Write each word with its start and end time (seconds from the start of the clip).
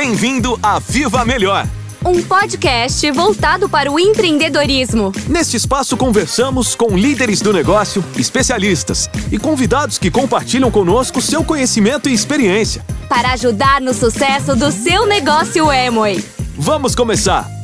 Bem-vindo 0.00 0.58
a 0.62 0.78
Viva 0.78 1.26
Melhor. 1.26 1.66
Um 2.02 2.22
podcast 2.22 3.10
voltado 3.10 3.68
para 3.68 3.92
o 3.92 4.00
empreendedorismo. 4.00 5.12
Neste 5.28 5.58
espaço 5.58 5.94
conversamos 5.94 6.74
com 6.74 6.96
líderes 6.96 7.42
do 7.42 7.52
negócio, 7.52 8.02
especialistas 8.16 9.10
e 9.30 9.38
convidados 9.38 9.98
que 9.98 10.10
compartilham 10.10 10.70
conosco 10.70 11.20
seu 11.20 11.44
conhecimento 11.44 12.08
e 12.08 12.14
experiência. 12.14 12.82
Para 13.10 13.32
ajudar 13.32 13.82
no 13.82 13.92
sucesso 13.92 14.56
do 14.56 14.72
seu 14.72 15.04
negócio 15.06 15.70
Amway. 15.70 16.24
Vamos 16.56 16.94
começar! 16.94 17.60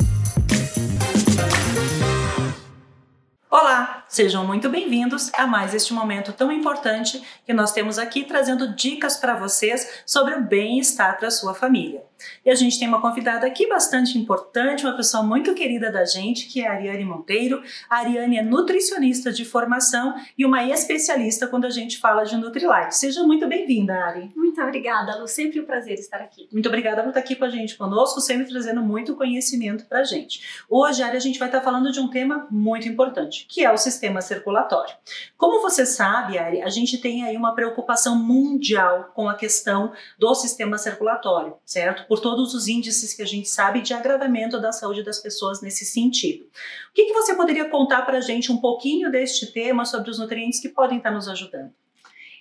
Olá, 3.58 4.04
sejam 4.06 4.46
muito 4.46 4.68
bem-vindos 4.68 5.32
a 5.32 5.46
mais 5.46 5.72
este 5.72 5.94
momento 5.94 6.30
tão 6.34 6.52
importante 6.52 7.22
que 7.46 7.54
nós 7.54 7.72
temos 7.72 7.98
aqui 7.98 8.22
trazendo 8.22 8.74
dicas 8.74 9.16
para 9.16 9.34
vocês 9.34 10.02
sobre 10.04 10.34
o 10.34 10.42
bem-estar 10.42 11.18
para 11.18 11.30
sua 11.30 11.54
família. 11.54 12.02
E 12.44 12.50
a 12.50 12.54
gente 12.54 12.78
tem 12.78 12.88
uma 12.88 13.00
convidada 13.00 13.46
aqui 13.46 13.68
bastante 13.68 14.18
importante, 14.18 14.84
uma 14.84 14.96
pessoa 14.96 15.22
muito 15.22 15.54
querida 15.54 15.90
da 15.90 16.04
gente, 16.04 16.46
que 16.46 16.62
é 16.62 16.68
a 16.68 16.72
Ariane 16.72 17.04
Monteiro. 17.04 17.62
A 17.90 17.98
Ariane 17.98 18.38
é 18.38 18.42
nutricionista 18.42 19.32
de 19.32 19.44
formação 19.44 20.14
e 20.36 20.44
uma 20.44 20.64
especialista 20.64 21.46
quando 21.46 21.64
a 21.64 21.70
gente 21.70 21.98
fala 21.98 22.24
de 22.24 22.36
Nutrilite. 22.36 22.96
Seja 22.96 23.22
muito 23.22 23.46
bem-vinda, 23.46 23.94
Ari. 23.94 24.32
Muito 24.34 24.60
obrigada, 24.62 25.16
Lu. 25.16 25.28
Sempre 25.28 25.60
um 25.60 25.66
prazer 25.66 25.98
estar 25.98 26.18
aqui. 26.18 26.48
Muito 26.52 26.68
obrigada 26.68 27.02
por 27.02 27.08
estar 27.08 27.20
aqui 27.20 27.36
com 27.36 27.44
a 27.44 27.50
gente 27.50 27.76
conosco, 27.76 28.20
sempre 28.20 28.46
trazendo 28.46 28.82
muito 28.82 29.14
conhecimento 29.14 29.84
para 29.86 30.00
a 30.00 30.04
gente. 30.04 30.64
Hoje, 30.68 31.02
Ari, 31.02 31.16
a 31.16 31.20
gente 31.20 31.38
vai 31.38 31.48
estar 31.48 31.60
falando 31.60 31.92
de 31.92 32.00
um 32.00 32.08
tema 32.08 32.46
muito 32.50 32.88
importante, 32.88 33.46
que 33.48 33.64
é 33.64 33.72
o 33.72 33.76
sistema 33.76 34.20
circulatório. 34.20 34.94
Como 35.36 35.60
você 35.60 35.84
sabe, 35.84 36.38
Ari, 36.38 36.62
a 36.62 36.68
gente 36.68 36.98
tem 36.98 37.24
aí 37.24 37.36
uma 37.36 37.54
preocupação 37.54 38.16
mundial 38.16 39.10
com 39.14 39.28
a 39.28 39.34
questão 39.34 39.92
do 40.18 40.34
sistema 40.34 40.78
circulatório, 40.78 41.56
certo? 41.64 42.05
Por 42.08 42.20
todos 42.20 42.54
os 42.54 42.68
índices 42.68 43.14
que 43.14 43.22
a 43.22 43.26
gente 43.26 43.48
sabe 43.48 43.80
de 43.80 43.92
agravamento 43.94 44.60
da 44.60 44.72
saúde 44.72 45.02
das 45.02 45.18
pessoas 45.18 45.60
nesse 45.60 45.84
sentido. 45.84 46.44
O 46.44 46.94
que, 46.94 47.06
que 47.06 47.12
você 47.12 47.34
poderia 47.34 47.68
contar 47.68 48.02
para 48.02 48.18
a 48.18 48.20
gente 48.20 48.50
um 48.50 48.58
pouquinho 48.58 49.10
deste 49.10 49.52
tema 49.52 49.84
sobre 49.84 50.10
os 50.10 50.18
nutrientes 50.18 50.60
que 50.60 50.68
podem 50.68 50.98
estar 50.98 51.10
nos 51.10 51.28
ajudando? 51.28 51.72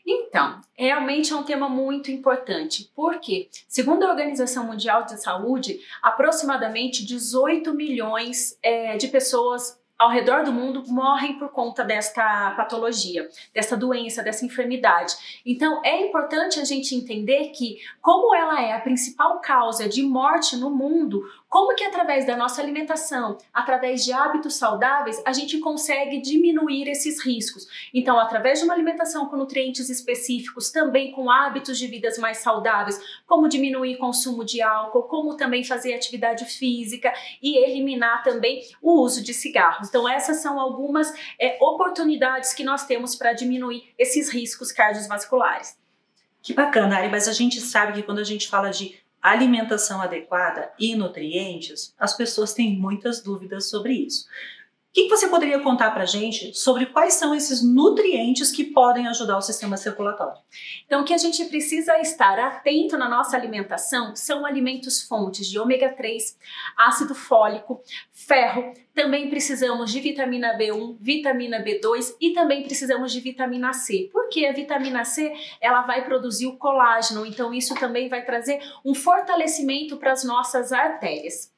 Então, 0.07 0.61
realmente 0.77 1.33
é 1.33 1.35
um 1.35 1.43
tema 1.43 1.67
muito 1.67 2.11
importante, 2.11 2.91
porque, 2.95 3.49
segundo 3.67 4.03
a 4.03 4.11
Organização 4.11 4.67
Mundial 4.67 5.03
de 5.03 5.19
Saúde, 5.19 5.79
aproximadamente 6.01 7.03
18 7.03 7.73
milhões 7.73 8.55
é, 8.61 8.97
de 8.97 9.07
pessoas 9.07 9.79
ao 9.97 10.09
redor 10.09 10.43
do 10.43 10.51
mundo 10.51 10.83
morrem 10.87 11.39
por 11.39 11.49
conta 11.49 11.83
desta 11.83 12.51
patologia, 12.51 13.29
dessa 13.53 13.77
doença, 13.77 14.21
dessa 14.21 14.45
enfermidade. 14.45 15.41
Então, 15.45 15.81
é 15.85 16.05
importante 16.05 16.59
a 16.59 16.65
gente 16.65 16.93
entender 16.93 17.49
que, 17.49 17.77
como 18.01 18.35
ela 18.35 18.61
é 18.61 18.73
a 18.73 18.81
principal 18.81 19.39
causa 19.39 19.87
de 19.87 20.03
morte 20.03 20.57
no 20.57 20.69
mundo, 20.69 21.23
como 21.55 21.73
que 21.73 21.85
através 21.85 22.27
da 22.27 22.35
nossa 22.35 22.61
alimentação, 22.61 23.37
através 23.53 24.03
de 24.03 24.11
hábitos 24.11 24.55
saudáveis, 24.55 25.21
a 25.25 25.31
gente 25.31 25.57
consegue 25.59 26.19
diminuir 26.19 26.89
esses 26.89 27.25
riscos? 27.25 27.65
Então, 27.93 28.19
através 28.19 28.59
de 28.59 28.65
uma 28.65 28.73
alimentação 28.73 29.29
com 29.29 29.37
nutrientes 29.37 29.89
específicos, 29.89 30.69
também 30.69 31.13
com 31.13 31.31
hábitos 31.31 31.79
de 31.79 31.87
vidas 31.87 32.17
mais 32.17 32.39
saudáveis, 32.39 32.99
como 33.25 33.47
diminuir 33.47 33.95
consumo 33.95 34.43
de 34.43 34.61
álcool, 34.61 35.03
como 35.03 35.37
também 35.37 35.63
fazer 35.63 35.93
atividade 35.93 36.43
física 36.43 37.13
e 37.41 37.57
eliminar 37.57 38.21
também 38.21 38.61
o 38.81 38.99
uso 38.99 39.23
de 39.23 39.33
cigarros. 39.33 39.87
Então, 39.87 40.09
essas 40.09 40.41
são 40.41 40.59
algumas 40.59 41.13
é, 41.39 41.57
oportunidades 41.61 42.53
que 42.53 42.65
nós 42.65 42.85
temos 42.85 43.15
para 43.15 43.31
diminuir 43.31 43.93
esses 43.97 44.27
riscos 44.27 44.73
cardiovasculares. 44.73 45.77
Que 46.43 46.53
bacana, 46.53 46.97
Ari, 46.97 47.07
mas 47.07 47.29
a 47.29 47.33
gente 47.33 47.61
sabe 47.61 47.93
que 47.93 48.03
quando 48.03 48.19
a 48.19 48.25
gente 48.25 48.49
fala 48.49 48.71
de 48.71 49.04
alimentação 49.31 50.01
adequada 50.01 50.71
e 50.79 50.95
nutrientes, 50.95 51.93
as 51.97 52.15
pessoas 52.15 52.53
têm 52.53 52.77
muitas 52.77 53.21
dúvidas 53.21 53.69
sobre 53.69 53.93
isso. 53.93 54.27
O 54.95 54.97
que 54.97 55.09
você 55.09 55.27
poderia 55.27 55.59
contar 55.59 55.91
para 55.91 56.03
a 56.03 56.05
gente 56.05 56.57
sobre 56.57 56.85
quais 56.85 57.15
são 57.15 57.35
esses 57.35 57.61
nutrientes 57.61 58.49
que 58.49 58.63
podem 58.63 59.07
ajudar 59.07 59.37
o 59.37 59.41
sistema 59.41 59.75
circulatório? 59.75 60.39
Então, 60.85 61.01
o 61.01 61.03
que 61.03 61.13
a 61.13 61.17
gente 61.17 61.43
precisa 61.43 61.99
estar 61.99 62.39
atento 62.39 62.97
na 62.97 63.09
nossa 63.09 63.35
alimentação 63.35 64.15
são 64.15 64.45
alimentos 64.45 65.01
fontes 65.01 65.49
de 65.49 65.59
ômega 65.59 65.89
3, 65.89 66.37
ácido 66.77 67.13
fólico, 67.13 67.83
ferro, 68.13 68.73
também 68.93 69.29
precisamos 69.29 69.91
de 69.91 69.99
vitamina 69.99 70.57
B1, 70.57 70.95
vitamina 71.01 71.61
B2 71.61 72.15
e 72.21 72.31
também 72.31 72.63
precisamos 72.63 73.11
de 73.11 73.19
vitamina 73.19 73.73
C. 73.73 74.09
Porque 74.13 74.45
a 74.45 74.53
vitamina 74.53 75.03
C, 75.03 75.33
ela 75.59 75.81
vai 75.81 76.05
produzir 76.05 76.47
o 76.47 76.55
colágeno, 76.55 77.25
então 77.25 77.53
isso 77.53 77.75
também 77.75 78.07
vai 78.07 78.23
trazer 78.23 78.61
um 78.85 78.95
fortalecimento 78.95 79.97
para 79.97 80.13
as 80.13 80.23
nossas 80.23 80.71
artérias. 80.71 81.53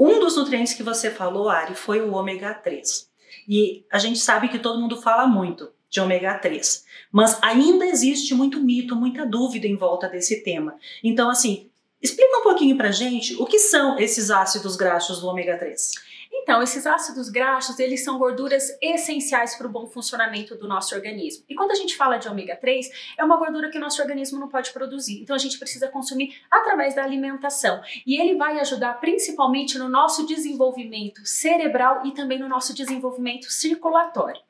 Um 0.00 0.18
dos 0.18 0.34
nutrientes 0.34 0.72
que 0.72 0.82
você 0.82 1.10
falou, 1.10 1.50
Ari, 1.50 1.74
foi 1.74 2.00
o 2.00 2.14
ômega 2.14 2.54
3. 2.54 3.10
E 3.46 3.84
a 3.92 3.98
gente 3.98 4.18
sabe 4.18 4.48
que 4.48 4.58
todo 4.58 4.80
mundo 4.80 4.96
fala 5.02 5.26
muito 5.26 5.70
de 5.90 6.00
ômega 6.00 6.38
3, 6.38 6.86
mas 7.12 7.38
ainda 7.42 7.84
existe 7.84 8.32
muito 8.34 8.60
mito, 8.60 8.96
muita 8.96 9.26
dúvida 9.26 9.66
em 9.66 9.76
volta 9.76 10.08
desse 10.08 10.42
tema. 10.42 10.76
Então, 11.04 11.28
assim, 11.28 11.68
explica 12.00 12.38
um 12.38 12.42
pouquinho 12.42 12.76
pra 12.76 12.90
gente 12.90 13.34
o 13.40 13.46
que 13.46 13.58
são 13.58 13.98
esses 13.98 14.30
ácidos 14.30 14.76
graxos 14.76 15.20
do 15.20 15.28
ômega 15.28 15.58
3. 15.58 16.10
Então, 16.32 16.62
esses 16.62 16.86
ácidos 16.86 17.28
graxos, 17.28 17.78
eles 17.78 18.04
são 18.04 18.18
gorduras 18.18 18.70
essenciais 18.80 19.56
para 19.56 19.66
o 19.66 19.70
bom 19.70 19.86
funcionamento 19.86 20.54
do 20.54 20.68
nosso 20.68 20.94
organismo. 20.94 21.44
E 21.48 21.54
quando 21.54 21.72
a 21.72 21.74
gente 21.74 21.96
fala 21.96 22.18
de 22.18 22.28
ômega 22.28 22.56
3, 22.56 22.88
é 23.18 23.24
uma 23.24 23.36
gordura 23.36 23.68
que 23.68 23.78
o 23.78 23.80
nosso 23.80 24.00
organismo 24.00 24.38
não 24.38 24.48
pode 24.48 24.72
produzir. 24.72 25.20
Então, 25.20 25.34
a 25.34 25.38
gente 25.38 25.58
precisa 25.58 25.88
consumir 25.88 26.36
através 26.50 26.94
da 26.94 27.02
alimentação. 27.02 27.82
E 28.06 28.20
ele 28.20 28.36
vai 28.36 28.58
ajudar 28.60 28.94
principalmente 29.00 29.76
no 29.76 29.88
nosso 29.88 30.26
desenvolvimento 30.26 31.20
cerebral 31.26 32.06
e 32.06 32.12
também 32.12 32.38
no 32.38 32.48
nosso 32.48 32.74
desenvolvimento 32.74 33.50
circulatório. 33.50 34.40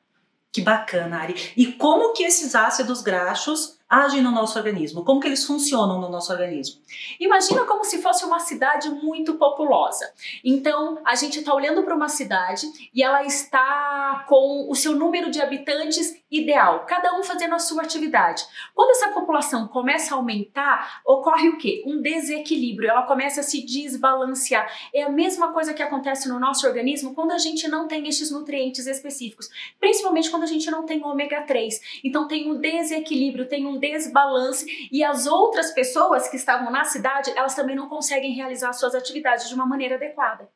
Que 0.51 0.61
bacana, 0.61 1.17
Ari. 1.17 1.53
E 1.55 1.67
como 1.73 2.13
que 2.13 2.23
esses 2.23 2.55
ácidos 2.55 3.01
graxos 3.01 3.79
agem 3.91 4.21
no 4.21 4.31
nosso 4.31 4.57
organismo? 4.57 5.03
Como 5.03 5.19
que 5.19 5.27
eles 5.27 5.43
funcionam 5.43 5.99
no 5.99 6.07
nosso 6.07 6.31
organismo? 6.31 6.79
Imagina 7.19 7.65
como 7.65 7.83
se 7.83 8.01
fosse 8.01 8.23
uma 8.23 8.39
cidade 8.39 8.89
muito 8.89 9.33
populosa. 9.33 10.13
Então, 10.45 11.01
a 11.05 11.13
gente 11.15 11.39
está 11.39 11.53
olhando 11.53 11.83
para 11.83 11.93
uma 11.93 12.07
cidade 12.07 12.65
e 12.93 13.03
ela 13.03 13.25
está 13.25 14.23
com 14.29 14.69
o 14.69 14.75
seu 14.75 14.95
número 14.95 15.29
de 15.29 15.41
habitantes 15.41 16.21
ideal, 16.31 16.85
cada 16.87 17.13
um 17.19 17.23
fazendo 17.23 17.53
a 17.53 17.59
sua 17.59 17.83
atividade. 17.83 18.45
Quando 18.73 18.91
essa 18.91 19.09
população 19.09 19.67
começa 19.67 20.15
a 20.15 20.17
aumentar, 20.17 21.01
ocorre 21.05 21.49
o 21.49 21.57
quê? 21.57 21.83
Um 21.85 22.01
desequilíbrio, 22.01 22.89
ela 22.89 23.03
começa 23.03 23.41
a 23.41 23.43
se 23.43 23.61
desbalancear. 23.65 24.71
É 24.95 25.03
a 25.03 25.09
mesma 25.09 25.51
coisa 25.51 25.73
que 25.73 25.83
acontece 25.83 26.29
no 26.29 26.39
nosso 26.39 26.65
organismo 26.65 27.13
quando 27.13 27.31
a 27.31 27.37
gente 27.37 27.67
não 27.67 27.85
tem 27.85 28.07
estes 28.07 28.31
nutrientes 28.31 28.87
específicos, 28.87 29.49
principalmente 29.79 30.29
quando 30.31 30.43
a 30.43 30.47
gente 30.47 30.71
não 30.71 30.85
tem 30.85 31.03
ômega 31.03 31.41
3. 31.41 32.01
Então 32.05 32.27
tem 32.27 32.49
um 32.49 32.57
desequilíbrio, 32.57 33.49
tem 33.49 33.67
um 33.67 33.80
desbalance 33.81 34.65
e 34.91 35.03
as 35.03 35.25
outras 35.25 35.71
pessoas 35.71 36.29
que 36.29 36.37
estavam 36.37 36.71
na 36.71 36.85
cidade, 36.85 37.33
elas 37.35 37.55
também 37.55 37.75
não 37.75 37.89
conseguem 37.89 38.33
realizar 38.33 38.71
suas 38.71 38.95
atividades 38.95 39.49
de 39.49 39.55
uma 39.55 39.65
maneira 39.65 39.95
adequada. 39.95 40.47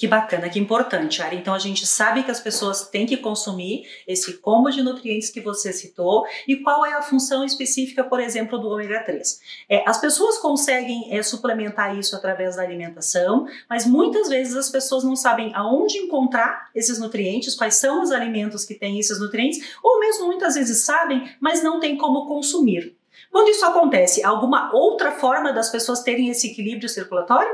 Que 0.00 0.08
bacana, 0.08 0.48
que 0.48 0.58
importante, 0.58 1.20
Ari. 1.20 1.36
Então 1.36 1.52
a 1.52 1.58
gente 1.58 1.86
sabe 1.86 2.22
que 2.22 2.30
as 2.30 2.40
pessoas 2.40 2.88
têm 2.88 3.04
que 3.04 3.18
consumir 3.18 3.86
esse 4.08 4.38
combo 4.38 4.70
de 4.70 4.82
nutrientes 4.82 5.28
que 5.28 5.42
você 5.42 5.74
citou 5.74 6.24
e 6.48 6.56
qual 6.56 6.86
é 6.86 6.94
a 6.94 7.02
função 7.02 7.44
específica, 7.44 8.02
por 8.02 8.18
exemplo, 8.18 8.58
do 8.58 8.70
ômega 8.70 9.04
3. 9.04 9.40
É, 9.68 9.86
as 9.86 10.00
pessoas 10.00 10.38
conseguem 10.38 11.14
é, 11.14 11.22
suplementar 11.22 11.98
isso 11.98 12.16
através 12.16 12.56
da 12.56 12.62
alimentação, 12.62 13.46
mas 13.68 13.84
muitas 13.84 14.30
vezes 14.30 14.56
as 14.56 14.70
pessoas 14.70 15.04
não 15.04 15.14
sabem 15.14 15.52
aonde 15.54 15.98
encontrar 15.98 16.70
esses 16.74 16.98
nutrientes, 16.98 17.54
quais 17.54 17.74
são 17.74 18.02
os 18.02 18.10
alimentos 18.10 18.64
que 18.64 18.76
têm 18.76 18.98
esses 18.98 19.20
nutrientes, 19.20 19.76
ou 19.82 20.00
mesmo 20.00 20.24
muitas 20.28 20.54
vezes 20.54 20.82
sabem, 20.82 21.30
mas 21.38 21.62
não 21.62 21.78
tem 21.78 21.98
como 21.98 22.26
consumir. 22.26 22.96
Quando 23.30 23.48
isso 23.48 23.64
acontece, 23.64 24.24
alguma 24.24 24.74
outra 24.74 25.12
forma 25.12 25.52
das 25.52 25.70
pessoas 25.70 26.02
terem 26.02 26.28
esse 26.28 26.48
equilíbrio 26.48 26.88
circulatório? 26.88 27.50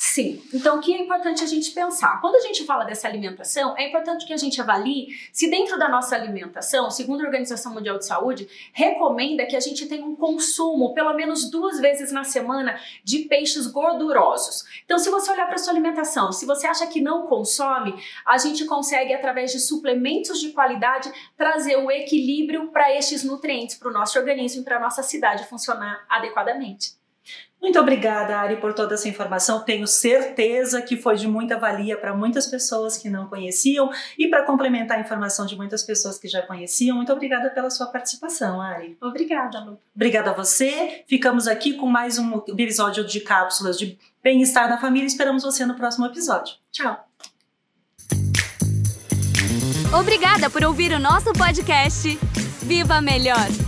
Sim. 0.00 0.40
Então, 0.54 0.78
o 0.78 0.80
que 0.80 0.94
é 0.94 0.98
importante 1.02 1.42
a 1.42 1.46
gente 1.46 1.72
pensar? 1.72 2.20
Quando 2.20 2.36
a 2.36 2.40
gente 2.40 2.64
fala 2.64 2.84
dessa 2.84 3.08
alimentação, 3.08 3.76
é 3.76 3.88
importante 3.88 4.24
que 4.24 4.32
a 4.32 4.36
gente 4.36 4.60
avalie 4.60 5.08
se 5.32 5.50
dentro 5.50 5.76
da 5.76 5.88
nossa 5.88 6.14
alimentação, 6.14 6.88
segundo 6.88 7.22
a 7.22 7.24
Organização 7.24 7.74
Mundial 7.74 7.98
de 7.98 8.06
Saúde, 8.06 8.48
recomenda 8.72 9.44
que 9.44 9.56
a 9.56 9.60
gente 9.60 9.86
tenha 9.86 10.06
um 10.06 10.14
consumo, 10.14 10.94
pelo 10.94 11.12
menos 11.14 11.50
duas 11.50 11.80
vezes 11.80 12.12
na 12.12 12.22
semana, 12.22 12.78
de 13.02 13.24
peixes 13.24 13.66
gordurosos. 13.66 14.64
Então, 14.84 15.00
se 15.00 15.10
você 15.10 15.32
olhar 15.32 15.48
para 15.48 15.58
sua 15.58 15.72
alimentação, 15.72 16.30
se 16.30 16.46
você 16.46 16.68
acha 16.68 16.86
que 16.86 17.00
não 17.00 17.26
consome, 17.26 18.00
a 18.24 18.38
gente 18.38 18.66
consegue, 18.66 19.12
através 19.12 19.50
de 19.50 19.58
suplementos 19.58 20.38
de 20.38 20.50
qualidade, 20.52 21.12
trazer 21.36 21.76
o 21.76 21.90
equilíbrio 21.90 22.68
para 22.68 22.94
estes 22.94 23.24
nutrientes, 23.24 23.74
para 23.74 23.88
o 23.88 23.92
nosso 23.92 24.16
organismo 24.16 24.62
e 24.62 24.64
para 24.64 24.76
a 24.76 24.80
nossa 24.80 25.02
cidade 25.08 25.48
funcionar 25.48 26.04
adequadamente. 26.08 26.98
Muito 27.60 27.78
obrigada, 27.80 28.38
Ari, 28.38 28.56
por 28.56 28.72
toda 28.72 28.94
essa 28.94 29.08
informação. 29.08 29.60
Tenho 29.64 29.86
certeza 29.86 30.80
que 30.80 30.96
foi 30.96 31.16
de 31.16 31.26
muita 31.26 31.58
valia 31.58 31.96
para 31.96 32.14
muitas 32.14 32.46
pessoas 32.46 32.96
que 32.96 33.10
não 33.10 33.26
conheciam 33.26 33.90
e 34.16 34.28
para 34.28 34.44
complementar 34.44 34.96
a 34.96 35.00
informação 35.00 35.44
de 35.44 35.56
muitas 35.56 35.82
pessoas 35.82 36.18
que 36.18 36.28
já 36.28 36.40
conheciam. 36.42 36.96
Muito 36.96 37.12
obrigada 37.12 37.50
pela 37.50 37.68
sua 37.68 37.88
participação, 37.88 38.60
Ari. 38.62 38.96
Obrigada, 39.02 39.58
Lu. 39.60 39.78
Obrigada 39.94 40.30
a 40.30 40.34
você. 40.34 41.04
Ficamos 41.08 41.48
aqui 41.48 41.74
com 41.74 41.86
mais 41.86 42.16
um 42.16 42.42
episódio 42.46 43.04
de 43.04 43.20
cápsulas 43.20 43.76
de 43.76 43.98
bem-estar 44.22 44.68
na 44.68 44.78
família. 44.78 45.06
Esperamos 45.06 45.42
você 45.42 45.66
no 45.66 45.74
próximo 45.74 46.06
episódio. 46.06 46.54
Tchau. 46.70 47.04
Obrigada 49.92 50.48
por 50.48 50.62
ouvir 50.64 50.92
o 50.92 50.98
nosso 50.98 51.32
podcast. 51.32 52.16
Viva 52.62 53.00
Melhor! 53.00 53.67